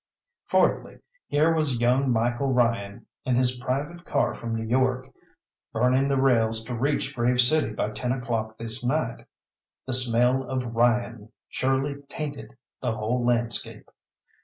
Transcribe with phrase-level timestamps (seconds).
[0.49, 0.97] Fourthly,
[1.27, 5.07] here was young Michael Ryan in his private car from New York,
[5.73, 9.27] burning the rails to reach Grave City by ten o'clock this night.
[9.85, 13.91] The smell of Ryan surely tainted the whole landscape.